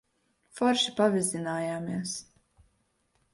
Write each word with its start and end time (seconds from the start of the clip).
Forši 0.59 0.93
pavizinājāmies. 0.99 2.17